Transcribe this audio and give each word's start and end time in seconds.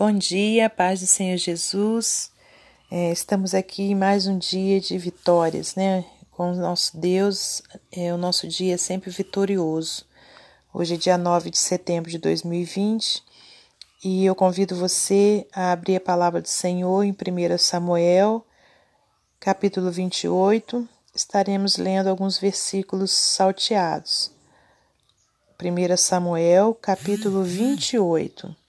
Bom 0.00 0.12
dia, 0.12 0.70
paz 0.70 1.00
do 1.00 1.06
Senhor 1.06 1.36
Jesus. 1.36 2.30
É, 2.90 3.12
estamos 3.12 3.52
aqui 3.52 3.94
mais 3.94 4.26
um 4.26 4.38
dia 4.38 4.80
de 4.80 4.96
vitórias, 4.96 5.74
né? 5.74 6.06
Com 6.30 6.52
o 6.52 6.56
nosso 6.56 6.96
Deus, 6.96 7.60
é 7.92 8.10
o 8.10 8.16
nosso 8.16 8.48
dia 8.48 8.78
sempre 8.78 9.10
vitorioso. 9.10 10.06
Hoje 10.72 10.94
é 10.94 10.96
dia 10.96 11.18
9 11.18 11.50
de 11.50 11.58
setembro 11.58 12.10
de 12.10 12.16
2020 12.16 13.22
e 14.02 14.24
eu 14.24 14.34
convido 14.34 14.74
você 14.74 15.46
a 15.52 15.70
abrir 15.70 15.96
a 15.96 16.00
palavra 16.00 16.40
do 16.40 16.48
Senhor 16.48 17.04
em 17.04 17.12
1 17.12 17.58
Samuel, 17.58 18.42
capítulo 19.38 19.90
28. 19.90 20.88
Estaremos 21.14 21.76
lendo 21.76 22.06
alguns 22.06 22.38
versículos 22.38 23.10
salteados. 23.10 24.32
1 25.62 25.96
Samuel, 25.98 26.74
capítulo 26.80 27.42
28. 27.42 28.59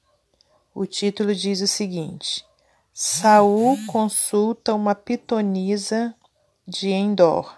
O 0.74 0.86
título 0.86 1.36
diz 1.36 1.60
o 1.60 1.68
seguinte: 1.68 2.46
Saul 2.94 3.78
consulta 3.88 4.74
uma 4.74 4.96
pitonisa 4.96 6.16
de 6.66 6.90
Endor. 6.90 7.54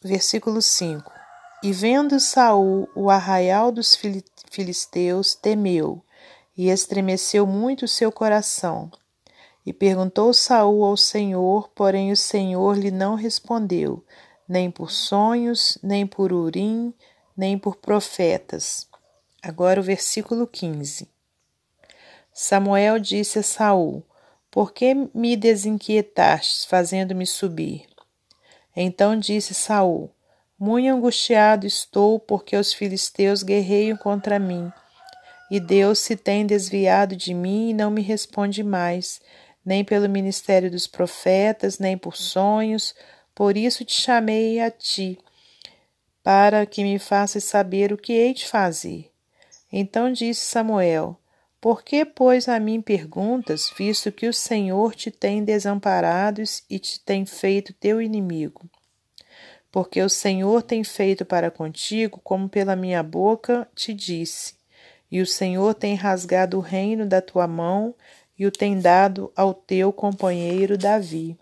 Versículo 0.00 0.62
5. 0.62 1.12
E 1.64 1.72
vendo 1.72 2.20
Saul 2.20 2.88
o 2.94 3.10
arraial 3.10 3.72
dos 3.72 3.98
filisteus, 4.48 5.34
temeu, 5.34 6.00
e 6.56 6.68
estremeceu 6.68 7.44
muito 7.44 7.84
o 7.84 7.88
seu 7.88 8.12
coração. 8.12 8.92
E 9.66 9.72
perguntou 9.72 10.32
Saul 10.32 10.84
ao 10.84 10.96
Senhor, 10.96 11.68
porém 11.70 12.12
o 12.12 12.16
Senhor 12.16 12.78
lhe 12.78 12.92
não 12.92 13.16
respondeu, 13.16 14.04
nem 14.48 14.70
por 14.70 14.92
sonhos, 14.92 15.76
nem 15.82 16.06
por 16.06 16.32
urim, 16.32 16.94
nem 17.36 17.58
por 17.58 17.74
profetas. 17.74 18.87
Agora 19.40 19.78
o 19.78 19.84
versículo 19.84 20.48
15. 20.48 21.08
Samuel 22.34 22.98
disse 22.98 23.38
a 23.38 23.42
Saul: 23.42 24.04
Por 24.50 24.72
que 24.72 24.92
me 25.14 25.36
desinquietastes, 25.36 26.64
fazendo-me 26.64 27.24
subir? 27.24 27.86
Então 28.74 29.16
disse 29.16 29.54
Saul: 29.54 30.10
Muito 30.58 30.88
angustiado 30.88 31.68
estou, 31.68 32.18
porque 32.18 32.56
os 32.56 32.72
filisteus 32.72 33.44
guerreiam 33.44 33.96
contra 33.96 34.40
mim. 34.40 34.72
E 35.48 35.60
Deus 35.60 36.00
se 36.00 36.16
tem 36.16 36.44
desviado 36.44 37.14
de 37.14 37.32
mim 37.32 37.70
e 37.70 37.74
não 37.74 37.92
me 37.92 38.02
responde 38.02 38.64
mais, 38.64 39.20
nem 39.64 39.84
pelo 39.84 40.08
ministério 40.08 40.68
dos 40.68 40.88
profetas, 40.88 41.78
nem 41.78 41.96
por 41.96 42.16
sonhos. 42.16 42.92
Por 43.36 43.56
isso 43.56 43.84
te 43.84 44.02
chamei 44.02 44.58
a 44.58 44.68
ti, 44.68 45.16
para 46.24 46.66
que 46.66 46.82
me 46.82 46.98
faças 46.98 47.44
saber 47.44 47.92
o 47.92 47.96
que 47.96 48.12
hei 48.12 48.34
de 48.34 48.44
fazer. 48.44 49.12
Então 49.72 50.10
disse 50.10 50.46
Samuel: 50.46 51.18
Por 51.60 51.82
que, 51.82 52.04
pois, 52.04 52.48
a 52.48 52.58
mim 52.58 52.80
perguntas, 52.80 53.72
visto 53.76 54.10
que 54.10 54.26
o 54.26 54.32
Senhor 54.32 54.94
te 54.94 55.10
tem 55.10 55.44
desamparado 55.44 56.42
e 56.68 56.78
te 56.78 57.00
tem 57.00 57.26
feito 57.26 57.74
teu 57.74 58.00
inimigo? 58.00 58.68
Porque 59.70 60.00
o 60.00 60.08
Senhor 60.08 60.62
tem 60.62 60.82
feito 60.82 61.24
para 61.24 61.50
contigo 61.50 62.20
como 62.24 62.48
pela 62.48 62.74
minha 62.74 63.02
boca 63.02 63.68
te 63.74 63.92
disse, 63.92 64.54
e 65.10 65.20
o 65.20 65.26
Senhor 65.26 65.74
tem 65.74 65.94
rasgado 65.94 66.56
o 66.56 66.60
reino 66.60 67.06
da 67.06 67.20
tua 67.20 67.46
mão 67.46 67.94
e 68.38 68.46
o 68.46 68.52
tem 68.52 68.80
dado 68.80 69.30
ao 69.36 69.52
teu 69.52 69.92
companheiro 69.92 70.78
Davi. 70.78 71.36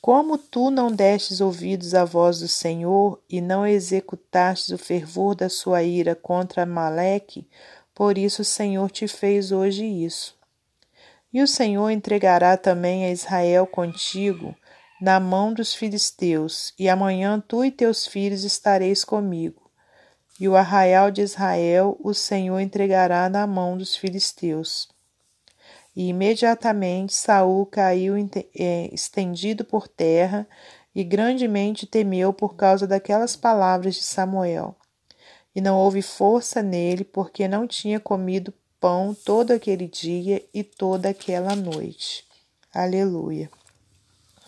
Como 0.00 0.38
tu 0.38 0.70
não 0.70 0.90
destes 0.90 1.42
ouvidos 1.42 1.94
à 1.94 2.06
voz 2.06 2.40
do 2.40 2.48
Senhor 2.48 3.22
e 3.28 3.38
não 3.40 3.66
executastes 3.66 4.70
o 4.70 4.78
fervor 4.78 5.34
da 5.34 5.50
sua 5.50 5.82
ira 5.82 6.14
contra 6.14 6.64
Maleque, 6.64 7.46
por 7.94 8.16
isso 8.16 8.40
o 8.40 8.44
Senhor 8.44 8.90
te 8.90 9.06
fez 9.06 9.52
hoje 9.52 9.84
isso. 9.84 10.34
E 11.30 11.42
o 11.42 11.46
Senhor 11.46 11.90
entregará 11.90 12.56
também 12.56 13.04
a 13.04 13.10
Israel 13.10 13.66
contigo 13.66 14.56
na 15.00 15.20
mão 15.20 15.52
dos 15.52 15.74
filisteus, 15.74 16.72
e 16.78 16.88
amanhã 16.88 17.42
tu 17.46 17.62
e 17.62 17.70
teus 17.70 18.06
filhos 18.06 18.42
estareis 18.42 19.04
comigo. 19.04 19.70
E 20.40 20.48
o 20.48 20.56
arraial 20.56 21.10
de 21.10 21.20
Israel 21.20 21.98
o 22.02 22.14
Senhor 22.14 22.58
entregará 22.58 23.28
na 23.28 23.46
mão 23.46 23.76
dos 23.76 23.94
filisteus. 23.94 24.88
E 25.94 26.08
imediatamente 26.08 27.14
Saul 27.14 27.66
caiu 27.66 28.14
é, 28.54 28.88
estendido 28.92 29.64
por 29.64 29.88
terra 29.88 30.46
e 30.94 31.02
grandemente 31.04 31.86
temeu 31.86 32.32
por 32.32 32.54
causa 32.54 32.86
daquelas 32.86 33.36
palavras 33.36 33.94
de 33.96 34.02
Samuel. 34.02 34.74
E 35.54 35.60
não 35.60 35.76
houve 35.76 36.00
força 36.00 36.62
nele, 36.62 37.04
porque 37.04 37.48
não 37.48 37.66
tinha 37.66 37.98
comido 37.98 38.54
pão 38.78 39.14
todo 39.14 39.50
aquele 39.50 39.88
dia 39.88 40.42
e 40.54 40.62
toda 40.62 41.10
aquela 41.10 41.56
noite. 41.56 42.24
Aleluia. 42.72 43.50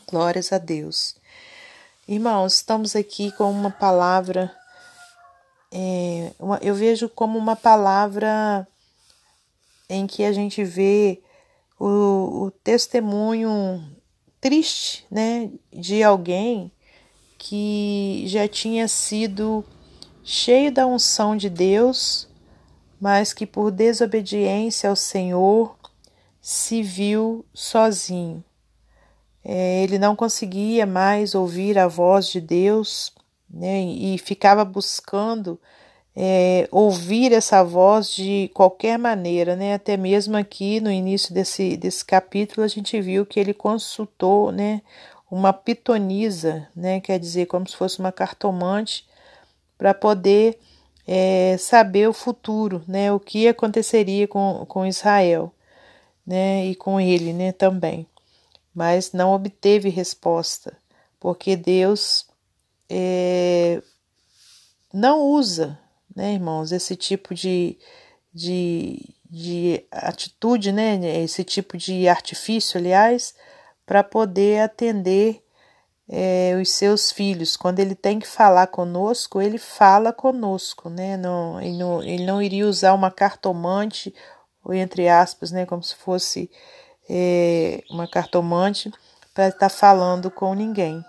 Glórias 0.08 0.52
a 0.52 0.58
Deus. 0.58 1.16
Irmãos, 2.06 2.54
estamos 2.54 2.96
aqui 2.96 3.32
com 3.32 3.50
uma 3.50 3.70
palavra, 3.70 4.54
é, 5.72 6.32
uma, 6.38 6.58
eu 6.62 6.74
vejo 6.74 7.08
como 7.08 7.38
uma 7.38 7.56
palavra 7.56 8.66
em 9.88 10.06
que 10.06 10.24
a 10.24 10.32
gente 10.32 10.64
vê 10.64 11.22
o, 11.84 12.44
o 12.44 12.50
testemunho 12.50 13.82
triste 14.40 15.04
né, 15.10 15.50
de 15.72 16.00
alguém 16.00 16.70
que 17.36 18.22
já 18.28 18.46
tinha 18.46 18.86
sido 18.86 19.64
cheio 20.22 20.70
da 20.70 20.86
unção 20.86 21.36
de 21.36 21.50
Deus, 21.50 22.28
mas 23.00 23.32
que 23.32 23.44
por 23.44 23.72
desobediência 23.72 24.88
ao 24.88 24.94
Senhor 24.94 25.76
se 26.40 26.84
viu 26.84 27.44
sozinho. 27.52 28.44
É, 29.44 29.82
ele 29.82 29.98
não 29.98 30.14
conseguia 30.14 30.86
mais 30.86 31.34
ouvir 31.34 31.76
a 31.76 31.88
voz 31.88 32.28
de 32.28 32.40
Deus 32.40 33.12
né, 33.50 33.80
e 33.82 34.16
ficava 34.18 34.64
buscando 34.64 35.60
é, 36.14 36.68
ouvir 36.70 37.32
essa 37.32 37.62
voz 37.64 38.10
de 38.14 38.50
qualquer 38.54 38.98
maneira, 38.98 39.56
né? 39.56 39.74
Até 39.74 39.96
mesmo 39.96 40.36
aqui 40.36 40.80
no 40.80 40.90
início 40.90 41.32
desse, 41.32 41.76
desse 41.76 42.04
capítulo 42.04 42.64
a 42.64 42.68
gente 42.68 43.00
viu 43.00 43.24
que 43.24 43.40
ele 43.40 43.54
consultou, 43.54 44.52
né? 44.52 44.82
Uma 45.30 45.52
pitonisa, 45.52 46.68
né? 46.76 47.00
Quer 47.00 47.18
dizer, 47.18 47.46
como 47.46 47.66
se 47.68 47.76
fosse 47.76 47.98
uma 47.98 48.12
cartomante 48.12 49.06
para 49.78 49.94
poder 49.94 50.58
é, 51.06 51.56
saber 51.58 52.08
o 52.08 52.12
futuro, 52.12 52.84
né? 52.86 53.10
O 53.12 53.18
que 53.18 53.48
aconteceria 53.48 54.28
com, 54.28 54.66
com 54.68 54.86
Israel, 54.86 55.52
né? 56.26 56.66
E 56.66 56.74
com 56.74 57.00
ele, 57.00 57.32
né? 57.32 57.52
Também, 57.52 58.06
mas 58.74 59.12
não 59.12 59.32
obteve 59.32 59.88
resposta, 59.88 60.76
porque 61.18 61.56
Deus 61.56 62.26
é, 62.90 63.82
não 64.92 65.22
usa 65.22 65.78
né, 66.14 66.34
irmãos? 66.34 66.72
Esse 66.72 66.96
tipo 66.96 67.34
de, 67.34 67.78
de, 68.32 69.14
de 69.28 69.84
atitude, 69.90 70.72
né? 70.72 70.98
Esse 71.22 71.44
tipo 71.44 71.76
de 71.76 72.08
artifício, 72.08 72.78
aliás, 72.78 73.34
para 73.86 74.02
poder 74.02 74.60
atender 74.60 75.42
é, 76.08 76.56
os 76.60 76.70
seus 76.70 77.10
filhos. 77.10 77.56
Quando 77.56 77.80
ele 77.80 77.94
tem 77.94 78.18
que 78.18 78.26
falar 78.26 78.66
conosco, 78.66 79.40
ele 79.40 79.58
fala 79.58 80.12
conosco, 80.12 80.90
né? 80.90 81.16
Não, 81.16 81.60
ele, 81.60 81.76
não, 81.76 82.02
ele 82.02 82.24
não 82.26 82.42
iria 82.42 82.66
usar 82.66 82.92
uma 82.94 83.10
cartomante, 83.10 84.14
ou 84.64 84.74
entre 84.74 85.08
aspas, 85.08 85.50
né? 85.50 85.66
Como 85.66 85.82
se 85.82 85.94
fosse 85.94 86.50
é, 87.08 87.82
uma 87.90 88.08
cartomante 88.08 88.92
para 89.34 89.48
estar 89.48 89.58
tá 89.58 89.68
falando 89.70 90.30
com 90.30 90.54
ninguém. 90.54 91.04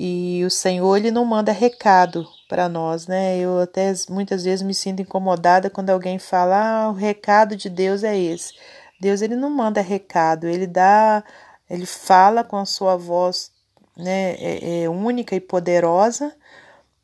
E 0.00 0.44
o 0.44 0.50
Senhor, 0.50 0.96
ele 0.96 1.10
não 1.10 1.24
manda 1.24 1.50
recado 1.50 2.24
para 2.48 2.68
nós, 2.68 3.08
né? 3.08 3.36
Eu 3.36 3.58
até 3.58 3.92
muitas 4.08 4.44
vezes 4.44 4.62
me 4.62 4.72
sinto 4.72 5.02
incomodada 5.02 5.68
quando 5.68 5.90
alguém 5.90 6.20
fala: 6.20 6.84
"Ah, 6.84 6.90
o 6.90 6.92
recado 6.92 7.56
de 7.56 7.68
Deus 7.68 8.04
é 8.04 8.16
esse". 8.16 8.54
Deus 9.00 9.22
ele 9.22 9.34
não 9.34 9.50
manda 9.50 9.80
recado, 9.80 10.46
ele 10.46 10.68
dá, 10.68 11.24
ele 11.68 11.84
fala 11.84 12.44
com 12.44 12.56
a 12.56 12.64
sua 12.64 12.96
voz, 12.96 13.50
né, 13.96 14.34
é, 14.38 14.84
é 14.84 14.88
única 14.88 15.34
e 15.34 15.40
poderosa, 15.40 16.32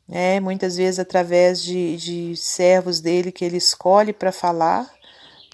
né? 0.07 0.39
Muitas 0.39 0.77
vezes 0.77 0.99
através 0.99 1.61
de, 1.63 1.97
de 1.97 2.37
servos 2.37 3.01
dele 3.01 3.31
que 3.31 3.45
ele 3.45 3.57
escolhe 3.57 4.13
para 4.13 4.31
falar, 4.31 4.89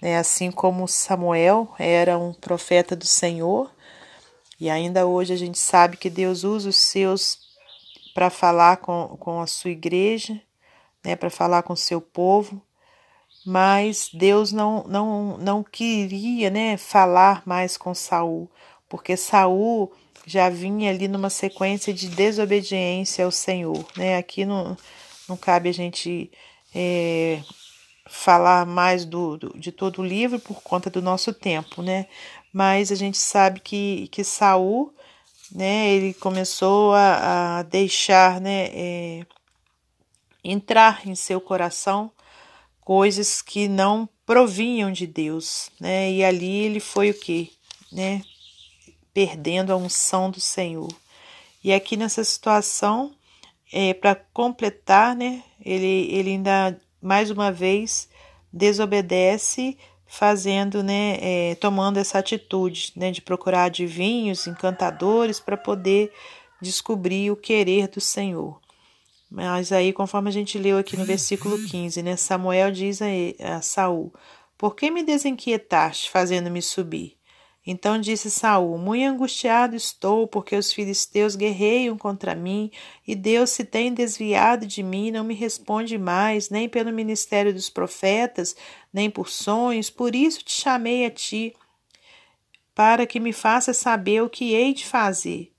né? 0.02 0.18
Assim 0.18 0.50
como 0.52 0.88
Samuel 0.88 1.68
era 1.78 2.18
um 2.18 2.32
profeta 2.32 2.96
do 2.96 3.06
Senhor, 3.06 3.70
e 4.62 4.70
ainda 4.70 5.04
hoje 5.04 5.32
a 5.32 5.36
gente 5.36 5.58
sabe 5.58 5.96
que 5.96 6.08
Deus 6.08 6.44
usa 6.44 6.68
os 6.68 6.76
seus 6.76 7.36
para 8.14 8.30
falar 8.30 8.76
com, 8.76 9.16
com 9.18 9.40
a 9.40 9.46
sua 9.48 9.72
igreja, 9.72 10.40
né, 11.04 11.16
para 11.16 11.28
falar 11.28 11.64
com 11.64 11.72
o 11.72 11.76
seu 11.76 12.00
povo, 12.00 12.62
mas 13.44 14.08
Deus 14.14 14.52
não, 14.52 14.84
não, 14.84 15.36
não 15.36 15.64
queria 15.64 16.48
né, 16.48 16.76
falar 16.76 17.42
mais 17.44 17.76
com 17.76 17.92
Saul, 17.92 18.48
porque 18.88 19.16
Saul 19.16 19.92
já 20.24 20.48
vinha 20.48 20.90
ali 20.90 21.08
numa 21.08 21.28
sequência 21.28 21.92
de 21.92 22.06
desobediência 22.06 23.24
ao 23.24 23.32
Senhor. 23.32 23.84
Né? 23.96 24.16
Aqui 24.16 24.44
não, 24.44 24.76
não 25.28 25.36
cabe 25.36 25.70
a 25.70 25.74
gente 25.74 26.30
é, 26.72 27.42
falar 28.06 28.64
mais 28.64 29.04
do, 29.04 29.36
do, 29.36 29.58
de 29.58 29.72
todo 29.72 30.02
o 30.02 30.06
livro 30.06 30.38
por 30.38 30.62
conta 30.62 30.88
do 30.88 31.02
nosso 31.02 31.34
tempo, 31.34 31.82
né? 31.82 32.06
Mas 32.52 32.92
a 32.92 32.94
gente 32.94 33.18
sabe 33.18 33.60
que, 33.60 34.08
que 34.08 34.22
Saul, 34.22 34.94
né, 35.50 35.90
ele 35.90 36.14
começou 36.14 36.92
a, 36.94 37.58
a 37.58 37.62
deixar, 37.62 38.40
né, 38.40 38.66
é, 38.72 39.26
entrar 40.44 41.06
em 41.06 41.14
seu 41.14 41.40
coração 41.40 42.10
coisas 42.80 43.40
que 43.40 43.68
não 43.68 44.08
provinham 44.26 44.90
de 44.90 45.06
Deus, 45.06 45.70
né? 45.80 46.10
E 46.10 46.24
ali 46.24 46.64
ele 46.64 46.80
foi 46.80 47.10
o 47.10 47.14
que, 47.14 47.52
né? 47.90 48.22
Perdendo 49.14 49.72
a 49.72 49.76
unção 49.76 50.30
do 50.30 50.40
Senhor. 50.40 50.92
E 51.62 51.72
aqui 51.72 51.96
nessa 51.96 52.24
situação, 52.24 53.14
é, 53.72 53.94
para 53.94 54.14
completar, 54.14 55.14
né? 55.14 55.42
Ele, 55.64 56.08
ele 56.12 56.30
ainda 56.30 56.80
mais 57.00 57.30
uma 57.30 57.52
vez 57.52 58.08
desobedece, 58.52 59.78
fazendo, 60.12 60.82
né? 60.82 61.16
É, 61.22 61.54
tomando 61.54 61.96
essa 61.96 62.18
atitude, 62.18 62.92
né? 62.94 63.10
De 63.10 63.22
procurar 63.22 63.64
adivinhos, 63.64 64.46
encantadores 64.46 65.40
para 65.40 65.56
poder 65.56 66.12
descobrir 66.60 67.30
o 67.30 67.36
querer 67.36 67.88
do 67.88 67.98
Senhor. 67.98 68.60
Mas 69.30 69.72
aí, 69.72 69.90
conforme 69.90 70.28
a 70.28 70.32
gente 70.32 70.58
leu 70.58 70.76
aqui 70.76 70.98
no 70.98 71.06
versículo 71.06 71.56
15, 71.66 72.02
né, 72.02 72.16
Samuel 72.16 72.70
diz 72.70 73.00
a, 73.00 73.06
a 73.56 73.62
Saul: 73.62 74.12
Por 74.58 74.76
que 74.76 74.90
me 74.90 75.02
desinquietaste, 75.02 76.10
fazendo-me 76.10 76.60
subir? 76.60 77.16
Então 77.64 78.00
disse 78.00 78.30
Saul: 78.30 78.76
Muito 78.76 79.04
angustiado 79.04 79.76
estou, 79.76 80.26
porque 80.26 80.56
os 80.56 80.72
filisteus 80.72 81.36
guerreiam 81.36 81.96
contra 81.96 82.34
mim, 82.34 82.70
e 83.06 83.14
Deus 83.14 83.50
se 83.50 83.64
tem 83.64 83.94
desviado 83.94 84.66
de 84.66 84.82
mim, 84.82 85.12
não 85.12 85.22
me 85.22 85.34
responde 85.34 85.96
mais, 85.96 86.50
nem 86.50 86.68
pelo 86.68 86.92
ministério 86.92 87.54
dos 87.54 87.70
profetas, 87.70 88.56
nem 88.92 89.08
por 89.08 89.28
sonhos. 89.28 89.90
Por 89.90 90.14
isso 90.14 90.44
te 90.44 90.60
chamei 90.60 91.06
a 91.06 91.10
ti, 91.10 91.54
para 92.74 93.06
que 93.06 93.20
me 93.20 93.32
faça 93.32 93.72
saber 93.72 94.22
o 94.22 94.30
que 94.30 94.54
hei 94.54 94.74
de 94.74 94.84
fazer. 94.84 95.52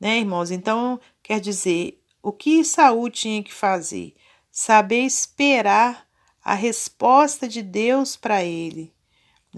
Né, 0.00 0.18
irmãos? 0.18 0.52
Então, 0.52 1.00
quer 1.24 1.40
dizer, 1.40 2.00
o 2.22 2.30
que 2.30 2.62
Saul 2.64 3.10
tinha 3.10 3.42
que 3.42 3.52
fazer? 3.52 4.14
Saber 4.48 5.00
esperar 5.00 6.06
a 6.44 6.54
resposta 6.54 7.48
de 7.48 7.62
Deus 7.62 8.16
para 8.16 8.44
ele. 8.44 8.92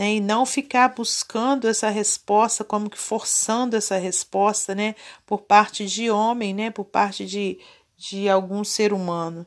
Né, 0.01 0.15
e 0.15 0.21
não 0.21 0.47
ficar 0.47 0.95
buscando 0.95 1.69
essa 1.69 1.91
resposta, 1.91 2.65
como 2.65 2.89
que 2.89 2.97
forçando 2.97 3.77
essa 3.77 3.99
resposta, 3.99 4.75
né, 4.75 4.95
por 5.27 5.43
parte 5.43 5.85
de 5.85 6.09
homem, 6.09 6.55
né, 6.55 6.71
por 6.71 6.87
parte 6.87 7.27
de, 7.27 7.59
de 7.99 8.27
algum 8.27 8.65
ser 8.65 8.95
humano. 8.95 9.47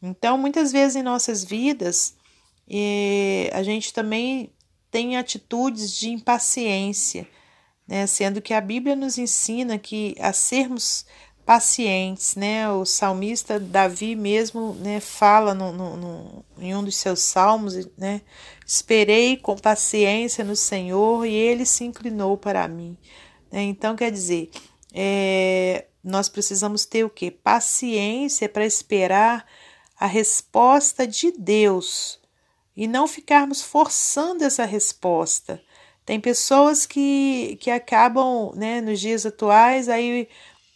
Então, 0.00 0.38
muitas 0.38 0.70
vezes 0.70 0.94
em 0.94 1.02
nossas 1.02 1.42
vidas, 1.42 2.14
a 3.52 3.60
gente 3.64 3.92
também 3.92 4.52
tem 4.88 5.16
atitudes 5.16 5.92
de 5.92 6.10
impaciência, 6.10 7.26
né, 7.84 8.06
sendo 8.06 8.40
que 8.40 8.54
a 8.54 8.60
Bíblia 8.60 8.94
nos 8.94 9.18
ensina 9.18 9.80
que 9.80 10.14
a 10.20 10.32
sermos 10.32 11.06
pacientes, 11.48 12.36
né? 12.36 12.70
O 12.70 12.84
salmista 12.84 13.58
Davi 13.58 14.14
mesmo, 14.14 14.74
né, 14.74 15.00
fala 15.00 15.54
no, 15.54 15.72
no, 15.72 15.96
no, 15.96 16.44
em 16.58 16.74
um 16.74 16.84
dos 16.84 16.96
seus 16.96 17.20
salmos, 17.20 17.88
né? 17.96 18.20
Esperei 18.66 19.34
com 19.38 19.56
paciência 19.56 20.44
no 20.44 20.54
Senhor 20.54 21.24
e 21.24 21.32
Ele 21.32 21.64
se 21.64 21.84
inclinou 21.84 22.36
para 22.36 22.68
mim. 22.68 22.98
Né? 23.50 23.62
Então 23.62 23.96
quer 23.96 24.12
dizer, 24.12 24.50
é, 24.92 25.86
nós 26.04 26.28
precisamos 26.28 26.84
ter 26.84 27.02
o 27.04 27.08
que? 27.08 27.30
Paciência 27.30 28.46
para 28.46 28.66
esperar 28.66 29.46
a 29.98 30.04
resposta 30.04 31.06
de 31.06 31.32
Deus 31.32 32.20
e 32.76 32.86
não 32.86 33.08
ficarmos 33.08 33.62
forçando 33.62 34.44
essa 34.44 34.66
resposta. 34.66 35.62
Tem 36.04 36.20
pessoas 36.20 36.84
que, 36.84 37.56
que 37.58 37.70
acabam, 37.70 38.52
né, 38.54 38.82
nos 38.82 39.00
dias 39.00 39.24
atuais, 39.24 39.88
aí 39.88 40.28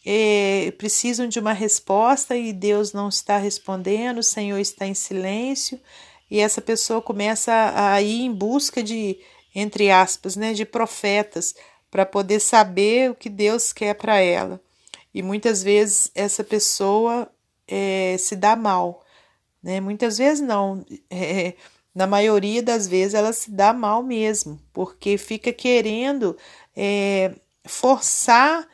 é, 0.05 0.73
precisam 0.79 1.29
de 1.29 1.39
uma 1.39 1.53
resposta 1.53 2.37
e 2.37 2.53
Deus 2.53 2.93
não 2.93 3.09
está 3.09 3.37
respondendo, 3.39 4.19
o 4.19 4.23
Senhor 4.23 4.59
está 4.59 4.87
em 4.87 4.95
silêncio, 4.95 5.81
e 6.31 6.41
essa 6.41 6.61
pessoa 6.61 7.03
começa 7.03 7.73
a 7.75 8.01
ir 8.01 8.23
em 8.23 8.33
busca 8.33 8.83
de, 8.83 9.19
entre 9.55 9.91
aspas, 9.91 10.35
né, 10.35 10.53
de 10.53 10.65
profetas 10.65 11.55
para 11.91 12.07
poder 12.07 12.41
saber 12.41 13.11
o 13.11 13.15
que 13.15 13.29
Deus 13.29 13.73
quer 13.73 13.95
para 13.95 14.19
ela. 14.19 14.61
E 15.13 15.23
muitas 15.23 15.63
vezes 15.63 16.11
essa 16.15 16.43
pessoa 16.43 17.31
é, 17.69 18.17
se 18.19 18.35
dá 18.35 18.57
mal, 18.57 19.05
né? 19.63 19.79
Muitas 19.79 20.17
vezes 20.17 20.41
não, 20.41 20.85
é, 21.11 21.53
na 21.95 22.07
maioria 22.07 22.63
das 22.63 22.89
vezes 22.89 23.13
ela 23.13 23.33
se 23.33 23.51
dá 23.51 23.73
mal 23.73 24.03
mesmo, 24.03 24.59
porque 24.73 25.19
fica 25.19 25.53
querendo 25.53 26.37
é, 26.75 27.35
forçar 27.67 28.67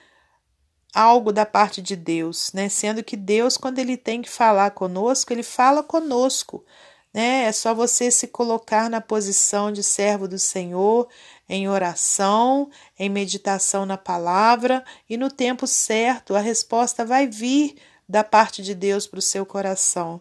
algo 0.95 1.33
da 1.33 1.47
parte 1.47 1.83
de 1.83 1.97
Deus, 1.97 2.51
né? 2.55 2.69
Sendo 2.69 3.03
que 3.03 3.17
Deus, 3.17 3.57
quando 3.57 3.79
ele 3.79 3.97
tem 3.97 4.23
que 4.23 4.31
falar 4.31 4.71
conosco, 4.73 5.33
ele 5.33 5.43
fala 5.43 5.83
conosco, 5.83 6.65
né? 7.13 7.45
É 7.45 7.53
só 7.53 7.75
você 7.75 8.11
se 8.11 8.29
colocar 8.29 8.89
na 8.91 9.01
posição 9.01 9.73
de 9.73 9.83
servo 9.83 10.29
do 10.29 10.39
Senhor, 10.39 11.09
em 11.49 11.69
oração, 11.69 12.71
em 12.99 13.09
meditação 13.09 13.87
na 13.87 13.97
palavra, 13.97 14.85
e 15.09 15.17
no 15.17 15.31
tempo 15.31 15.67
certo 15.67 16.35
a 16.35 16.41
resposta 16.41 17.05
vai 17.05 17.27
vir 17.27 17.77
da 18.09 18.25
parte 18.25 18.63
de 18.63 18.75
Deus 18.75 19.07
para 19.07 19.19
o 19.19 19.23
seu 19.23 19.45
coração. 19.45 20.21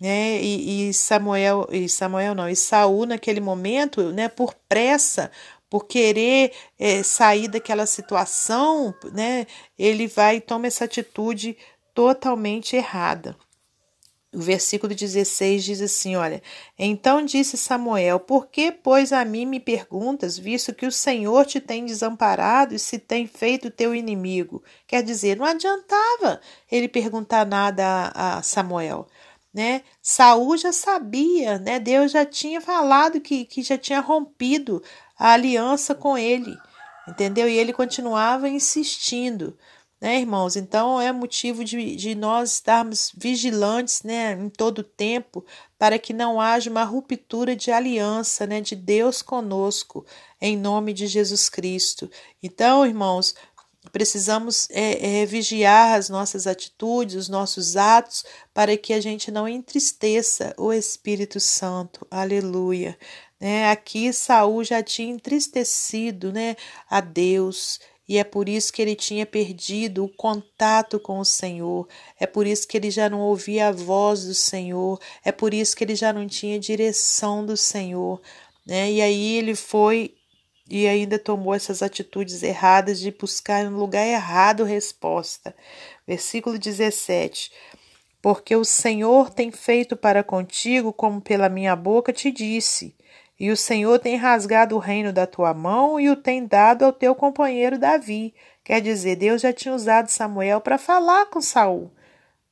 Né? 0.00 0.42
E, 0.42 0.88
e 0.88 0.94
Samuel, 0.94 1.68
e 1.70 1.88
Samuel 1.88 2.34
não, 2.34 2.48
e 2.48 2.56
Saul 2.56 3.06
naquele 3.06 3.40
momento, 3.40 4.12
né, 4.12 4.28
por 4.28 4.52
pressa, 4.68 5.30
por 5.72 5.86
querer 5.86 6.52
é, 6.78 7.02
sair 7.02 7.48
daquela 7.48 7.86
situação, 7.86 8.94
né, 9.10 9.46
ele 9.78 10.06
vai 10.06 10.36
e 10.36 10.40
toma 10.42 10.66
essa 10.66 10.84
atitude 10.84 11.56
totalmente 11.94 12.76
errada. 12.76 13.34
O 14.34 14.38
versículo 14.38 14.94
16 14.94 15.64
diz 15.64 15.80
assim: 15.80 16.14
Olha, 16.14 16.42
então 16.78 17.24
disse 17.24 17.56
Samuel: 17.56 18.20
Por 18.20 18.48
que, 18.48 18.70
pois, 18.70 19.14
a 19.14 19.24
mim 19.24 19.46
me 19.46 19.58
perguntas, 19.58 20.36
visto 20.36 20.74
que 20.74 20.84
o 20.84 20.92
Senhor 20.92 21.46
te 21.46 21.58
tem 21.58 21.86
desamparado 21.86 22.74
e 22.74 22.78
se 22.78 22.98
tem 22.98 23.26
feito 23.26 23.70
teu 23.70 23.94
inimigo? 23.94 24.62
Quer 24.86 25.02
dizer, 25.02 25.38
não 25.38 25.46
adiantava 25.46 26.38
ele 26.70 26.86
perguntar 26.86 27.46
nada 27.46 28.12
a, 28.14 28.36
a 28.38 28.42
Samuel. 28.42 29.08
Né? 29.54 29.82
Saul 30.00 30.56
já 30.56 30.72
sabia, 30.72 31.58
né? 31.58 31.78
Deus 31.78 32.10
já 32.10 32.24
tinha 32.24 32.58
falado 32.58 33.20
que, 33.20 33.44
que 33.44 33.62
já 33.62 33.76
tinha 33.76 34.00
rompido 34.00 34.82
a 35.22 35.34
aliança 35.34 35.94
com 35.94 36.18
ele, 36.18 36.58
entendeu? 37.06 37.48
E 37.48 37.56
ele 37.56 37.72
continuava 37.72 38.48
insistindo, 38.48 39.56
né, 40.00 40.18
irmãos? 40.18 40.56
Então 40.56 41.00
é 41.00 41.12
motivo 41.12 41.64
de, 41.64 41.94
de 41.94 42.16
nós 42.16 42.54
estarmos 42.54 43.12
vigilantes, 43.16 44.02
né, 44.02 44.32
em 44.32 44.48
todo 44.48 44.80
o 44.80 44.82
tempo, 44.82 45.46
para 45.78 45.96
que 45.96 46.12
não 46.12 46.40
haja 46.40 46.68
uma 46.68 46.82
ruptura 46.82 47.54
de 47.54 47.70
aliança, 47.70 48.48
né, 48.48 48.60
de 48.60 48.74
Deus 48.74 49.22
conosco, 49.22 50.04
em 50.40 50.56
nome 50.56 50.92
de 50.92 51.06
Jesus 51.06 51.48
Cristo. 51.48 52.10
Então, 52.42 52.84
irmãos, 52.84 53.32
precisamos 53.92 54.66
é, 54.70 55.20
é, 55.22 55.26
vigiar 55.26 55.96
as 55.96 56.08
nossas 56.08 56.48
atitudes, 56.48 57.14
os 57.14 57.28
nossos 57.28 57.76
atos, 57.76 58.24
para 58.52 58.76
que 58.76 58.92
a 58.92 59.00
gente 59.00 59.30
não 59.30 59.46
entristeça 59.46 60.52
o 60.58 60.72
Espírito 60.72 61.38
Santo. 61.38 62.04
Aleluia. 62.10 62.98
Né? 63.42 63.68
Aqui 63.72 64.12
Saul 64.12 64.62
já 64.62 64.84
tinha 64.84 65.12
entristecido 65.12 66.32
né, 66.32 66.54
a 66.88 67.00
Deus. 67.00 67.80
E 68.08 68.16
é 68.16 68.22
por 68.22 68.48
isso 68.48 68.72
que 68.72 68.80
ele 68.80 68.94
tinha 68.94 69.26
perdido 69.26 70.04
o 70.04 70.08
contato 70.08 71.00
com 71.00 71.18
o 71.18 71.24
Senhor, 71.24 71.88
é 72.20 72.26
por 72.26 72.46
isso 72.46 72.68
que 72.68 72.76
ele 72.76 72.90
já 72.90 73.08
não 73.08 73.20
ouvia 73.20 73.68
a 73.68 73.72
voz 73.72 74.24
do 74.24 74.34
Senhor, 74.34 75.00
é 75.24 75.32
por 75.32 75.54
isso 75.54 75.74
que 75.74 75.82
ele 75.82 75.94
já 75.94 76.12
não 76.12 76.26
tinha 76.26 76.58
direção 76.58 77.44
do 77.44 77.56
Senhor. 77.56 78.20
Né? 78.64 78.92
E 78.92 79.02
aí 79.02 79.38
ele 79.38 79.56
foi 79.56 80.14
e 80.70 80.86
ainda 80.86 81.18
tomou 81.18 81.52
essas 81.52 81.82
atitudes 81.82 82.44
erradas 82.44 83.00
de 83.00 83.10
buscar 83.10 83.68
no 83.68 83.76
lugar 83.76 84.06
errado 84.06 84.62
resposta. 84.62 85.54
Versículo 86.06 86.58
17. 86.58 87.50
Porque 88.20 88.54
o 88.54 88.64
Senhor 88.64 89.30
tem 89.30 89.50
feito 89.50 89.96
para 89.96 90.22
contigo 90.22 90.92
como 90.92 91.20
pela 91.20 91.48
minha 91.48 91.74
boca 91.74 92.12
te 92.12 92.30
disse. 92.30 92.94
E 93.38 93.50
o 93.50 93.56
Senhor 93.56 93.98
tem 93.98 94.16
rasgado 94.16 94.76
o 94.76 94.78
reino 94.78 95.12
da 95.12 95.26
tua 95.26 95.52
mão 95.52 95.98
e 95.98 96.08
o 96.10 96.16
tem 96.16 96.46
dado 96.46 96.84
ao 96.84 96.92
teu 96.92 97.14
companheiro 97.14 97.78
Davi. 97.78 98.34
Quer 98.64 98.80
dizer, 98.80 99.16
Deus 99.16 99.42
já 99.42 99.52
tinha 99.52 99.74
usado 99.74 100.08
Samuel 100.08 100.60
para 100.60 100.78
falar 100.78 101.26
com 101.26 101.40
Saul, 101.40 101.90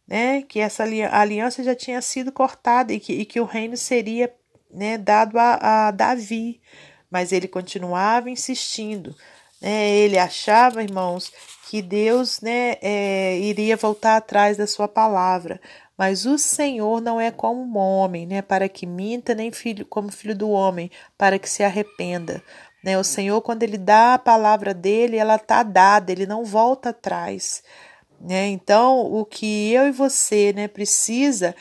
né? 0.07 0.43
Que 0.43 0.59
essa 0.59 0.83
aliança 0.83 1.63
já 1.63 1.75
tinha 1.75 2.03
sido 2.03 2.33
cortada 2.33 2.93
e 2.93 2.99
que, 2.99 3.13
e 3.13 3.25
que 3.25 3.41
o 3.41 3.45
reino 3.45 3.77
seria 3.77 4.35
né, 4.73 4.99
dado 4.99 5.39
a, 5.39 5.89
a 5.89 5.91
Davi. 5.91 6.61
Mas 7.11 7.33
ele 7.33 7.47
continuava 7.49 8.31
insistindo. 8.31 9.15
Né? 9.61 9.91
Ele 9.91 10.19
achava, 10.19 10.83
irmãos, 10.83 11.33
que 11.69 11.83
Deus 11.83 12.41
né, 12.41 12.77
é, 12.83 13.39
iria 13.39 13.77
voltar 13.77 14.17
atrás 14.17 14.57
da 14.57 14.67
sua 14.67 14.89
palavra. 14.89 15.61
Mas 16.01 16.25
o 16.25 16.39
Senhor 16.39 16.99
não 17.03 17.21
é 17.21 17.31
como 17.31 17.61
um 17.61 17.77
homem, 17.77 18.27
né, 18.27 18.41
para 18.41 18.71
que 18.71 18.87
minta, 18.87 19.35
nem 19.35 19.53
filho 19.53 19.85
como 19.85 20.11
filho 20.11 20.35
do 20.35 20.49
homem, 20.49 20.91
para 21.19 21.39
que 21.39 21.47
se 21.47 21.63
arrependa. 21.63 22.43
Né? 22.83 22.97
O 22.97 23.05
Senhor, 23.05 23.43
quando 23.43 23.65
Ele 23.65 23.77
dá 23.77 24.15
a 24.15 24.19
palavra 24.19 24.73
dele, 24.73 25.19
ela 25.19 25.35
está 25.35 25.63
dada, 25.63 26.11
Ele 26.11 26.25
não 26.25 26.43
volta 26.43 26.89
atrás. 26.89 27.63
Né? 28.19 28.49
Então, 28.49 29.13
o 29.13 29.27
que 29.27 29.75
eu 29.75 29.89
e 29.89 29.93
você 29.93 30.55
né, 30.55 30.69
precisa 30.69 31.55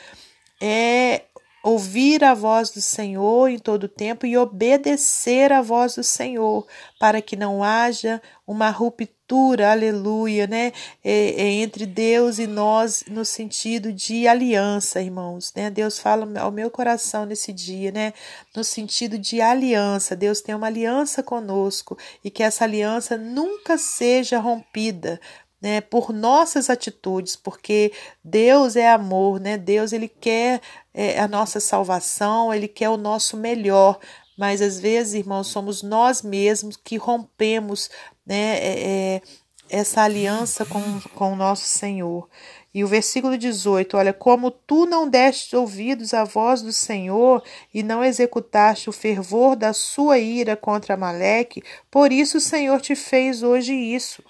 é 0.58 1.24
ouvir 1.62 2.24
a 2.24 2.34
voz 2.34 2.70
do 2.70 2.80
Senhor 2.80 3.48
em 3.48 3.58
todo 3.58 3.84
o 3.84 3.88
tempo 3.88 4.26
e 4.26 4.36
obedecer 4.36 5.52
a 5.52 5.60
voz 5.60 5.94
do 5.94 6.02
Senhor, 6.02 6.66
para 6.98 7.20
que 7.20 7.36
não 7.36 7.62
haja 7.62 8.20
uma 8.46 8.70
ruptura, 8.70 9.70
aleluia, 9.70 10.46
né, 10.46 10.72
entre 11.04 11.86
Deus 11.86 12.38
e 12.38 12.46
nós 12.46 13.04
no 13.08 13.24
sentido 13.24 13.92
de 13.92 14.26
aliança, 14.26 15.00
irmãos, 15.00 15.52
né? 15.54 15.70
Deus 15.70 15.98
fala 15.98 16.28
ao 16.40 16.50
meu 16.50 16.68
coração 16.70 17.24
nesse 17.24 17.52
dia, 17.52 17.92
né, 17.92 18.12
no 18.56 18.64
sentido 18.64 19.18
de 19.18 19.40
aliança. 19.40 20.16
Deus 20.16 20.40
tem 20.40 20.54
uma 20.54 20.66
aliança 20.66 21.22
conosco 21.22 21.96
e 22.24 22.30
que 22.30 22.42
essa 22.42 22.64
aliança 22.64 23.16
nunca 23.16 23.78
seja 23.78 24.40
rompida, 24.40 25.20
né, 25.60 25.80
por 25.80 26.12
nossas 26.12 26.70
atitudes, 26.70 27.36
porque 27.36 27.92
Deus 28.24 28.76
é 28.76 28.88
amor, 28.90 29.38
né? 29.38 29.58
Deus 29.58 29.92
ele 29.92 30.08
quer 30.08 30.60
é, 30.94 31.20
a 31.20 31.28
nossa 31.28 31.60
salvação, 31.60 32.52
ele 32.52 32.68
quer 32.68 32.88
o 32.88 32.96
nosso 32.96 33.36
melhor, 33.36 33.98
mas 34.38 34.62
às 34.62 34.80
vezes, 34.80 35.14
irmãos, 35.14 35.48
somos 35.48 35.82
nós 35.82 36.22
mesmos 36.22 36.76
que 36.76 36.96
rompemos, 36.96 37.90
né, 38.24 38.58
é, 38.58 39.16
é 39.16 39.22
essa 39.68 40.02
aliança 40.02 40.64
com, 40.64 40.80
com 41.14 41.32
o 41.32 41.36
nosso 41.36 41.66
Senhor. 41.68 42.28
E 42.72 42.84
o 42.84 42.88
versículo 42.88 43.36
18, 43.36 43.96
olha, 43.96 44.12
como 44.12 44.50
tu 44.50 44.86
não 44.86 45.08
deste 45.08 45.56
ouvidos 45.56 46.14
à 46.14 46.24
voz 46.24 46.62
do 46.62 46.72
Senhor 46.72 47.42
e 47.72 47.82
não 47.82 48.04
executaste 48.04 48.88
o 48.88 48.92
fervor 48.92 49.56
da 49.56 49.72
sua 49.72 50.18
ira 50.18 50.56
contra 50.56 50.94
Amaleque, 50.94 51.62
por 51.90 52.12
isso 52.12 52.38
o 52.38 52.40
Senhor 52.40 52.80
te 52.80 52.94
fez 52.94 53.42
hoje 53.42 53.74
isso. 53.74 54.22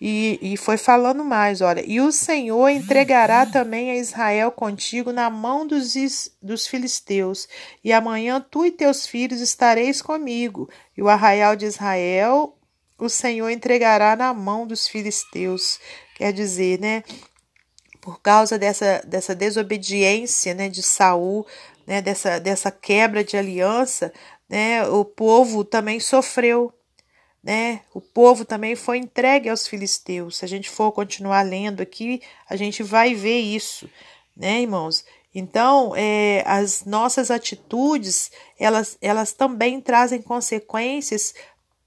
E, 0.00 0.38
e 0.40 0.56
foi 0.56 0.76
falando 0.76 1.24
mais, 1.24 1.60
olha, 1.60 1.82
e 1.84 2.00
o 2.00 2.12
Senhor 2.12 2.68
entregará 2.68 3.44
também 3.44 3.90
a 3.90 3.96
Israel 3.96 4.52
contigo 4.52 5.12
na 5.12 5.28
mão 5.28 5.66
dos, 5.66 5.92
dos 6.40 6.68
filisteus, 6.68 7.48
e 7.82 7.92
amanhã 7.92 8.40
tu 8.40 8.64
e 8.64 8.70
teus 8.70 9.06
filhos 9.08 9.40
estareis 9.40 10.00
comigo, 10.00 10.70
e 10.96 11.02
o 11.02 11.08
arraial 11.08 11.56
de 11.56 11.66
Israel 11.66 12.54
o 12.98 13.08
Senhor 13.08 13.48
entregará 13.48 14.16
na 14.16 14.34
mão 14.34 14.66
dos 14.66 14.88
filisteus. 14.88 15.78
Quer 16.16 16.32
dizer, 16.32 16.80
né, 16.80 17.04
por 18.00 18.20
causa 18.20 18.58
dessa, 18.58 19.02
dessa 19.06 19.34
desobediência, 19.34 20.52
né, 20.52 20.68
de 20.68 20.82
Saul, 20.82 21.46
né, 21.86 22.02
dessa, 22.02 22.40
dessa 22.40 22.70
quebra 22.70 23.22
de 23.22 23.36
aliança, 23.36 24.12
né, 24.48 24.86
o 24.88 25.04
povo 25.04 25.64
também 25.64 26.00
sofreu, 26.00 26.72
né? 27.48 27.80
O 27.94 28.00
povo 28.02 28.44
também 28.44 28.76
foi 28.76 28.98
entregue 28.98 29.48
aos 29.48 29.66
filisteus. 29.66 30.36
Se 30.36 30.44
a 30.44 30.48
gente 30.48 30.68
for 30.68 30.92
continuar 30.92 31.40
lendo 31.40 31.80
aqui, 31.80 32.20
a 32.46 32.56
gente 32.56 32.82
vai 32.82 33.14
ver 33.14 33.38
isso, 33.38 33.88
né, 34.36 34.60
irmãos? 34.60 35.02
Então, 35.34 35.94
é, 35.96 36.44
as 36.46 36.84
nossas 36.84 37.30
atitudes, 37.30 38.30
elas, 38.60 38.98
elas 39.00 39.32
também 39.32 39.80
trazem 39.80 40.20
consequências 40.20 41.34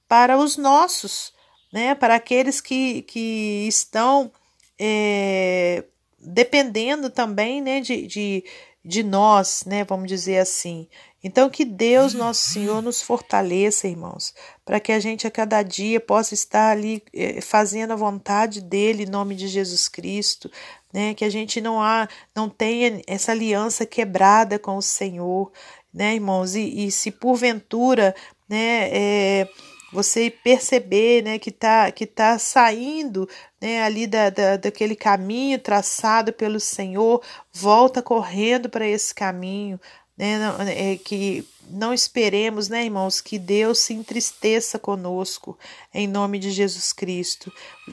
para 0.07 0.35
os 0.35 0.57
nossos, 0.57 1.31
né? 1.71 1.93
Para 1.93 2.15
aqueles 2.15 2.59
que, 2.59 3.03
que 3.03 3.67
estão 3.67 4.31
é, 4.79 5.83
dependendo 6.17 7.07
também, 7.11 7.61
né? 7.61 7.81
De, 7.81 8.07
de, 8.07 8.43
de 8.83 9.03
nós, 9.03 9.63
né? 9.67 9.83
Vamos 9.83 10.07
dizer 10.07 10.39
assim. 10.39 10.87
Então, 11.23 11.49
que 11.49 11.63
Deus, 11.63 12.13
nosso 12.13 12.49
Senhor, 12.49 12.81
nos 12.81 13.01
fortaleça, 13.01 13.87
irmãos, 13.87 14.33
para 14.65 14.79
que 14.79 14.91
a 14.91 14.99
gente 14.99 15.27
a 15.27 15.31
cada 15.31 15.61
dia 15.61 15.99
possa 15.99 16.33
estar 16.33 16.71
ali 16.71 17.03
eh, 17.13 17.39
fazendo 17.41 17.93
a 17.93 17.95
vontade 17.95 18.59
dele 18.59 19.03
em 19.03 19.09
nome 19.09 19.35
de 19.35 19.47
Jesus 19.47 19.87
Cristo, 19.87 20.49
né? 20.91 21.13
Que 21.13 21.23
a 21.23 21.29
gente 21.29 21.61
não 21.61 21.79
há, 21.81 22.07
não 22.35 22.49
tenha 22.49 23.01
essa 23.05 23.31
aliança 23.31 23.85
quebrada 23.85 24.57
com 24.57 24.77
o 24.77 24.81
Senhor, 24.81 25.51
né, 25.93 26.15
irmãos? 26.15 26.55
E, 26.55 26.87
e 26.87 26.91
se 26.91 27.11
porventura, 27.11 28.15
né, 28.49 28.89
é, 28.91 29.49
você 29.91 30.29
perceber, 30.29 31.23
né, 31.23 31.37
que 31.37 31.51
tá, 31.51 31.91
que 31.91 32.05
tá 32.05 32.39
saindo, 32.39 33.27
né, 33.61 33.83
ali 33.83 34.07
da, 34.07 34.29
da, 34.29 34.57
daquele 34.57 34.95
caminho 34.95 35.59
traçado 35.59 36.31
pelo 36.31 36.59
Senhor, 36.59 37.21
volta 37.53 38.01
correndo 38.01 38.69
para 38.69 38.87
esse 38.87 39.13
caminho, 39.13 39.79
né, 40.17 40.37
não, 40.37 40.61
é, 40.61 40.97
que 40.97 41.47
não 41.69 41.93
esperemos, 41.93 42.67
né, 42.67 42.83
irmãos, 42.83 43.21
que 43.21 43.39
Deus 43.39 43.79
se 43.79 43.93
entristeça 43.93 44.77
conosco, 44.77 45.57
em 45.93 46.07
nome 46.07 46.37
de 46.37 46.51
Jesus 46.51 46.91
Cristo. 46.91 47.51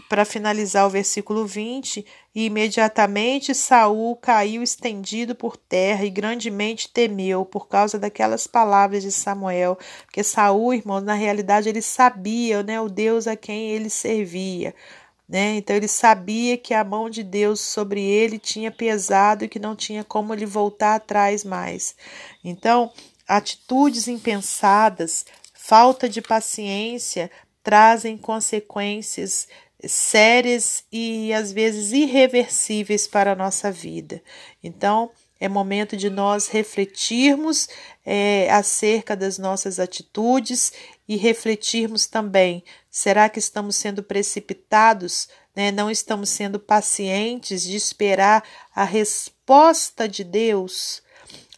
Para 0.08 0.24
finalizar 0.24 0.86
o 0.86 0.90
versículo 0.90 1.46
20, 1.46 2.04
e 2.34 2.44
imediatamente 2.46 3.54
Saul 3.54 4.16
caiu 4.16 4.62
estendido 4.62 5.34
por 5.34 5.56
terra 5.56 6.04
e 6.04 6.10
grandemente 6.10 6.88
temeu 6.88 7.44
por 7.44 7.68
causa 7.68 7.98
daquelas 7.98 8.46
palavras 8.46 9.02
de 9.02 9.12
Samuel, 9.12 9.78
porque 10.04 10.22
Saul, 10.22 10.74
irmãos, 10.74 11.02
na 11.02 11.14
realidade 11.14 11.68
ele 11.68 11.82
sabia, 11.82 12.62
né, 12.62 12.80
o 12.80 12.88
Deus 12.88 13.26
a 13.26 13.36
quem 13.36 13.70
ele 13.70 13.90
servia. 13.90 14.74
Né? 15.28 15.56
Então 15.56 15.76
ele 15.76 15.88
sabia 15.88 16.56
que 16.56 16.72
a 16.72 16.82
mão 16.82 17.10
de 17.10 17.22
Deus 17.22 17.60
sobre 17.60 18.02
ele 18.02 18.38
tinha 18.38 18.70
pesado 18.70 19.44
e 19.44 19.48
que 19.48 19.58
não 19.58 19.76
tinha 19.76 20.02
como 20.02 20.32
ele 20.32 20.46
voltar 20.46 20.94
atrás 20.94 21.44
mais. 21.44 21.94
Então, 22.42 22.90
atitudes 23.26 24.08
impensadas, 24.08 25.26
falta 25.52 26.08
de 26.08 26.22
paciência 26.22 27.30
trazem 27.62 28.16
consequências 28.16 29.46
sérias 29.86 30.84
e 30.90 31.32
às 31.34 31.52
vezes 31.52 31.92
irreversíveis 31.92 33.06
para 33.06 33.32
a 33.32 33.36
nossa 33.36 33.70
vida. 33.70 34.22
Então, 34.64 35.10
é 35.40 35.48
momento 35.48 35.96
de 35.96 36.10
nós 36.10 36.48
refletirmos 36.48 37.68
é, 38.04 38.50
acerca 38.50 39.16
das 39.16 39.38
nossas 39.38 39.78
atitudes 39.78 40.72
e 41.08 41.16
refletirmos 41.16 42.06
também: 42.06 42.64
será 42.90 43.28
que 43.28 43.38
estamos 43.38 43.76
sendo 43.76 44.02
precipitados? 44.02 45.28
Né? 45.54 45.70
Não 45.70 45.90
estamos 45.90 46.28
sendo 46.28 46.58
pacientes 46.58 47.62
de 47.62 47.76
esperar 47.76 48.42
a 48.74 48.84
resposta 48.84 50.08
de 50.08 50.24
Deus? 50.24 51.02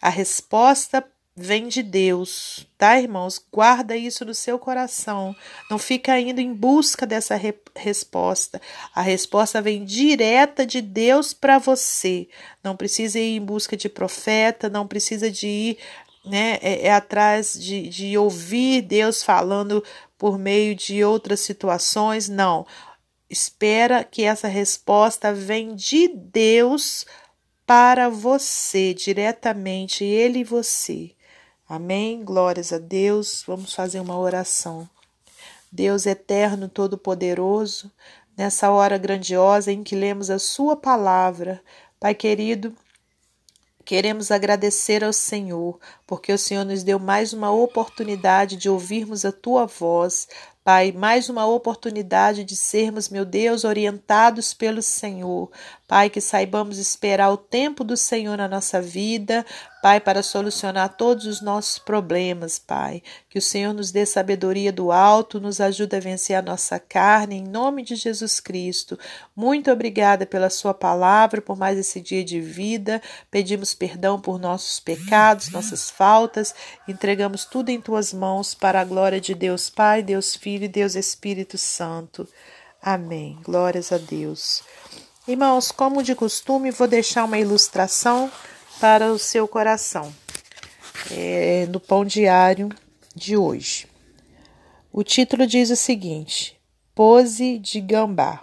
A 0.00 0.08
resposta 0.08 1.06
vem 1.36 1.68
de 1.68 1.82
Deus, 1.82 2.66
tá, 2.76 3.00
irmãos? 3.00 3.40
Guarda 3.52 3.96
isso 3.96 4.24
no 4.24 4.34
seu 4.34 4.58
coração. 4.58 5.34
Não 5.70 5.78
fica 5.78 6.18
indo 6.18 6.40
em 6.40 6.52
busca 6.52 7.06
dessa 7.06 7.34
re 7.36 7.54
resposta. 7.74 8.60
A 8.94 9.00
resposta 9.00 9.62
vem 9.62 9.84
direta 9.84 10.66
de 10.66 10.80
Deus 10.80 11.32
para 11.32 11.58
você. 11.58 12.28
Não 12.62 12.76
precisa 12.76 13.18
ir 13.18 13.36
em 13.36 13.40
busca 13.40 13.76
de 13.76 13.88
profeta, 13.88 14.68
não 14.68 14.86
precisa 14.86 15.30
de 15.30 15.46
ir 15.46 15.78
né, 16.24 16.58
é, 16.60 16.86
é 16.86 16.92
atrás 16.92 17.58
de, 17.58 17.88
de 17.88 18.18
ouvir 18.18 18.82
Deus 18.82 19.22
falando 19.22 19.82
por 20.18 20.38
meio 20.38 20.74
de 20.74 21.02
outras 21.02 21.40
situações. 21.40 22.28
Não. 22.28 22.66
Espera 23.30 24.04
que 24.04 24.24
essa 24.24 24.48
resposta 24.48 25.32
vem 25.32 25.74
de 25.74 26.08
Deus 26.08 27.06
para 27.64 28.08
você, 28.08 28.92
diretamente, 28.92 30.04
Ele 30.04 30.40
e 30.40 30.44
você. 30.44 31.12
Amém? 31.70 32.24
Glórias 32.24 32.72
a 32.72 32.78
Deus. 32.78 33.44
Vamos 33.46 33.72
fazer 33.72 34.00
uma 34.00 34.18
oração. 34.18 34.90
Deus 35.70 36.04
eterno, 36.04 36.68
todo-poderoso, 36.68 37.92
nessa 38.36 38.72
hora 38.72 38.98
grandiosa 38.98 39.70
em 39.70 39.84
que 39.84 39.94
lemos 39.94 40.30
a 40.30 40.38
Sua 40.40 40.74
palavra, 40.74 41.62
Pai 42.00 42.12
querido, 42.12 42.74
Queremos 43.84 44.30
agradecer 44.30 45.02
ao 45.02 45.12
Senhor, 45.12 45.80
porque 46.06 46.32
o 46.32 46.38
Senhor 46.38 46.64
nos 46.64 46.84
deu 46.84 46.98
mais 46.98 47.32
uma 47.32 47.50
oportunidade 47.50 48.56
de 48.56 48.68
ouvirmos 48.68 49.24
a 49.24 49.32
tua 49.32 49.66
voz, 49.66 50.28
Pai, 50.62 50.92
mais 50.92 51.28
uma 51.28 51.46
oportunidade 51.46 52.44
de 52.44 52.54
sermos, 52.54 53.08
meu 53.08 53.24
Deus, 53.24 53.64
orientados 53.64 54.54
pelo 54.54 54.80
Senhor. 54.80 55.50
Pai, 55.90 56.08
que 56.08 56.20
saibamos 56.20 56.78
esperar 56.78 57.32
o 57.32 57.36
tempo 57.36 57.82
do 57.82 57.96
Senhor 57.96 58.36
na 58.36 58.46
nossa 58.46 58.80
vida, 58.80 59.44
Pai, 59.82 59.98
para 59.98 60.22
solucionar 60.22 60.96
todos 60.96 61.26
os 61.26 61.40
nossos 61.40 61.80
problemas, 61.80 62.60
Pai. 62.60 63.02
Que 63.28 63.40
o 63.40 63.42
Senhor 63.42 63.74
nos 63.74 63.90
dê 63.90 64.06
sabedoria 64.06 64.72
do 64.72 64.92
alto, 64.92 65.40
nos 65.40 65.60
ajude 65.60 65.96
a 65.96 65.98
vencer 65.98 66.36
a 66.36 66.42
nossa 66.42 66.78
carne, 66.78 67.38
em 67.38 67.42
nome 67.42 67.82
de 67.82 67.96
Jesus 67.96 68.38
Cristo. 68.38 68.96
Muito 69.34 69.68
obrigada 69.68 70.24
pela 70.24 70.48
Sua 70.48 70.72
palavra, 70.72 71.42
por 71.42 71.58
mais 71.58 71.76
esse 71.76 72.00
dia 72.00 72.22
de 72.22 72.40
vida. 72.40 73.02
Pedimos 73.28 73.74
perdão 73.74 74.20
por 74.20 74.38
nossos 74.38 74.78
pecados, 74.78 75.50
nossas 75.50 75.90
faltas. 75.90 76.54
Entregamos 76.86 77.44
tudo 77.44 77.70
em 77.70 77.80
Tuas 77.80 78.12
mãos, 78.12 78.54
para 78.54 78.80
a 78.80 78.84
glória 78.84 79.20
de 79.20 79.34
Deus 79.34 79.68
Pai, 79.68 80.04
Deus 80.04 80.36
Filho 80.36 80.66
e 80.66 80.68
Deus 80.68 80.94
Espírito 80.94 81.58
Santo. 81.58 82.28
Amém. 82.80 83.36
Glórias 83.42 83.90
a 83.90 83.98
Deus. 83.98 84.62
Irmãos, 85.28 85.70
como 85.70 86.02
de 86.02 86.14
costume, 86.14 86.70
vou 86.70 86.88
deixar 86.88 87.24
uma 87.24 87.38
ilustração 87.38 88.32
para 88.80 89.12
o 89.12 89.18
seu 89.18 89.46
coração 89.46 90.10
é, 91.10 91.66
no 91.66 91.78
pão 91.78 92.06
diário 92.06 92.70
de 93.14 93.36
hoje. 93.36 93.86
O 94.90 95.04
título 95.04 95.46
diz 95.46 95.68
o 95.68 95.76
seguinte: 95.76 96.58
Pose 96.94 97.58
de 97.58 97.82
gambá. 97.82 98.40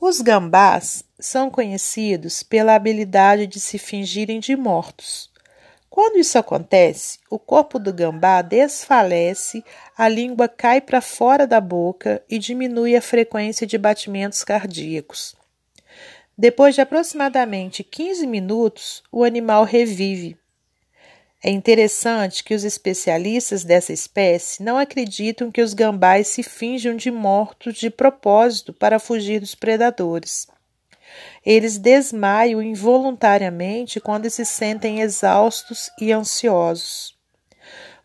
Os 0.00 0.20
gambás 0.20 1.04
são 1.20 1.48
conhecidos 1.48 2.42
pela 2.42 2.74
habilidade 2.74 3.46
de 3.46 3.60
se 3.60 3.78
fingirem 3.78 4.40
de 4.40 4.56
mortos. 4.56 5.30
Quando 5.88 6.18
isso 6.18 6.36
acontece, 6.36 7.20
o 7.30 7.38
corpo 7.38 7.78
do 7.78 7.92
gambá 7.92 8.42
desfalece, 8.42 9.64
a 9.96 10.08
língua 10.08 10.48
cai 10.48 10.80
para 10.80 11.00
fora 11.00 11.46
da 11.46 11.60
boca 11.60 12.20
e 12.28 12.40
diminui 12.40 12.96
a 12.96 13.00
frequência 13.00 13.64
de 13.64 13.78
batimentos 13.78 14.42
cardíacos. 14.42 15.36
Depois 16.36 16.74
de 16.74 16.80
aproximadamente 16.80 17.84
15 17.84 18.26
minutos, 18.26 19.02
o 19.10 19.22
animal 19.22 19.64
revive. 19.64 20.36
É 21.42 21.50
interessante 21.50 22.42
que 22.42 22.54
os 22.54 22.64
especialistas 22.64 23.62
dessa 23.62 23.92
espécie 23.92 24.62
não 24.62 24.78
acreditam 24.78 25.52
que 25.52 25.60
os 25.60 25.74
gambás 25.74 26.28
se 26.28 26.42
finjam 26.42 26.96
de 26.96 27.10
mortos 27.10 27.74
de 27.74 27.90
propósito 27.90 28.72
para 28.72 28.98
fugir 28.98 29.40
dos 29.40 29.54
predadores. 29.54 30.48
Eles 31.44 31.78
desmaiam 31.78 32.62
involuntariamente 32.62 34.00
quando 34.00 34.28
se 34.30 34.44
sentem 34.44 35.02
exaustos 35.02 35.90
e 36.00 36.10
ansiosos. 36.10 37.14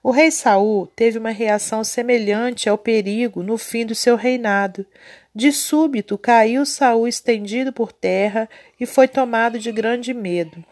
O 0.03 0.11
rei 0.11 0.31
Saul 0.31 0.87
teve 0.87 1.17
uma 1.17 1.31
reação 1.31 1.83
semelhante 1.83 2.69
ao 2.69 2.77
perigo 2.77 3.41
no 3.41 3.57
fim 3.57 3.85
do 3.85 3.95
seu 3.95 4.15
reinado. 4.15 4.85
De 5.33 5.51
súbito 5.51 6.17
caiu 6.17 6.65
Saul 6.65 7.07
estendido 7.07 7.71
por 7.71 7.91
terra 7.91 8.49
e 8.79 8.85
foi 8.85 9.07
tomado 9.07 9.59
de 9.59 9.71
grande 9.71 10.13
medo 10.13 10.63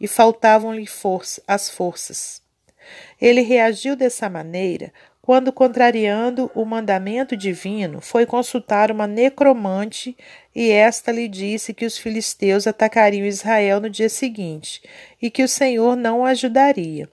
e 0.00 0.08
faltavam-lhe 0.08 0.86
as 1.46 1.68
forças. 1.68 2.42
Ele 3.20 3.42
reagiu 3.42 3.94
dessa 3.94 4.28
maneira 4.30 4.92
quando, 5.20 5.52
contrariando 5.52 6.50
o 6.54 6.64
mandamento 6.64 7.36
divino, 7.36 8.00
foi 8.00 8.24
consultar 8.24 8.92
uma 8.92 9.08
necromante 9.08 10.16
e 10.54 10.70
esta 10.70 11.10
lhe 11.10 11.26
disse 11.26 11.74
que 11.74 11.84
os 11.84 11.98
filisteus 11.98 12.66
atacariam 12.66 13.26
Israel 13.26 13.80
no 13.80 13.90
dia 13.90 14.08
seguinte 14.08 14.80
e 15.20 15.28
que 15.28 15.42
o 15.42 15.48
Senhor 15.48 15.96
não 15.96 16.20
o 16.20 16.24
ajudaria. 16.24 17.10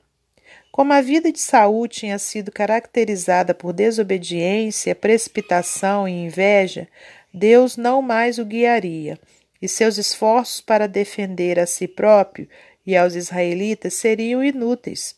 Como 0.74 0.92
a 0.92 1.02
vida 1.02 1.32
de 1.32 1.40
Saul 1.40 1.88
tinha 1.88 2.18
sido 2.18 2.52
caracterizada 2.52 3.54
por 3.54 3.74
desobediência, 3.74 4.96
precipitação 4.96 6.08
e 6.08 6.12
inveja, 6.12 6.88
Deus 7.32 7.78
não 7.78 8.02
mais 8.02 8.40
o 8.40 8.44
guiaria, 8.44 9.20
e 9.62 9.68
seus 9.68 10.00
esforços 10.00 10.62
para 10.62 10.88
defender 10.88 11.60
a 11.60 11.68
si 11.68 11.88
próprio 11.88 12.50
e 12.84 12.98
aos 12.98 13.14
israelitas 13.14 13.94
seriam 13.94 14.44
inúteis. 14.44 15.16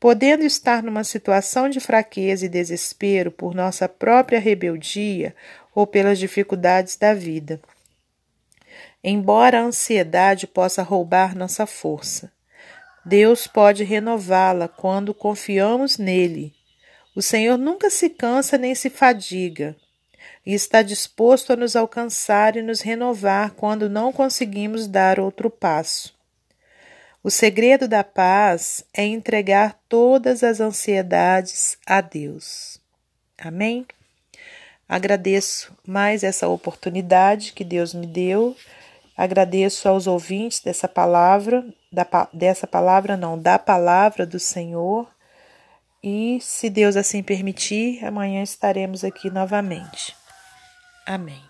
Podendo 0.00 0.42
estar 0.42 0.82
numa 0.82 1.04
situação 1.04 1.68
de 1.68 1.78
fraqueza 1.78 2.46
e 2.46 2.48
desespero 2.48 3.30
por 3.30 3.54
nossa 3.54 3.88
própria 3.88 4.40
rebeldia 4.40 5.36
ou 5.72 5.86
pelas 5.86 6.18
dificuldades 6.18 6.96
da 6.96 7.14
vida. 7.14 7.60
Embora 9.04 9.60
a 9.60 9.62
ansiedade 9.62 10.48
possa 10.48 10.82
roubar 10.82 11.36
nossa 11.36 11.64
força, 11.64 12.36
Deus 13.08 13.46
pode 13.46 13.84
renová-la 13.84 14.68
quando 14.68 15.14
confiamos 15.14 15.96
nele. 15.96 16.52
O 17.16 17.22
Senhor 17.22 17.56
nunca 17.56 17.88
se 17.88 18.10
cansa 18.10 18.58
nem 18.58 18.74
se 18.74 18.90
fadiga 18.90 19.74
e 20.44 20.52
está 20.52 20.82
disposto 20.82 21.54
a 21.54 21.56
nos 21.56 21.74
alcançar 21.74 22.54
e 22.54 22.60
nos 22.60 22.82
renovar 22.82 23.52
quando 23.52 23.88
não 23.88 24.12
conseguimos 24.12 24.86
dar 24.86 25.18
outro 25.18 25.48
passo. 25.48 26.14
O 27.24 27.30
segredo 27.30 27.88
da 27.88 28.04
paz 28.04 28.84
é 28.92 29.06
entregar 29.06 29.80
todas 29.88 30.42
as 30.42 30.60
ansiedades 30.60 31.78
a 31.86 32.02
Deus. 32.02 32.78
Amém? 33.38 33.86
Agradeço 34.86 35.74
mais 35.86 36.22
essa 36.22 36.46
oportunidade 36.46 37.54
que 37.54 37.64
Deus 37.64 37.94
me 37.94 38.06
deu. 38.06 38.54
Agradeço 39.16 39.88
aos 39.88 40.06
ouvintes 40.06 40.60
dessa 40.60 40.86
palavra, 40.86 41.64
da, 41.92 42.06
dessa 42.32 42.66
palavra 42.66 43.16
não, 43.16 43.38
da 43.38 43.58
palavra 43.58 44.26
do 44.26 44.38
Senhor. 44.38 45.08
E 46.02 46.38
se 46.40 46.70
Deus 46.70 46.96
assim 46.96 47.22
permitir, 47.22 48.04
amanhã 48.04 48.42
estaremos 48.42 49.02
aqui 49.02 49.30
novamente. 49.30 50.14
Amém. 51.06 51.47